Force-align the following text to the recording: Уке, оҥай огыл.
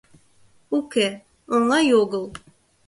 Уке, 0.77 1.07
оҥай 1.53 1.87
огыл. 2.01 2.25